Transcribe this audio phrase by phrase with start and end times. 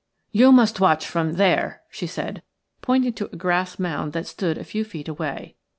[0.31, 2.41] "You must watch from there," she said,
[2.81, 5.57] pointing to a grass mound that stood a few feet away.